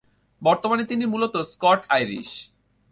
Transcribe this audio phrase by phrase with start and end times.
[0.41, 2.29] বর্তমানে তিনি মূলত স্কট-আইরিশ।